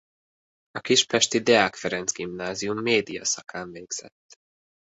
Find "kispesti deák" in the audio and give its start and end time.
0.79-1.75